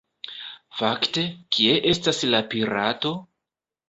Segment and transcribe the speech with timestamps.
[0.77, 1.25] Fakte,
[1.57, 3.13] kie estas la pirato?